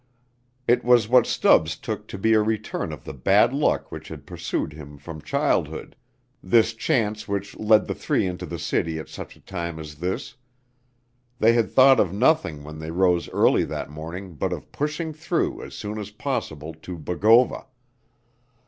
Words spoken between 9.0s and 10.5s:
such a time as this.